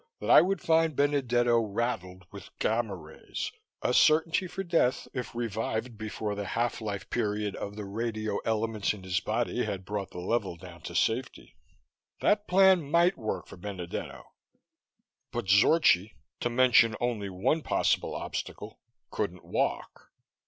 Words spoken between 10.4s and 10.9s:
down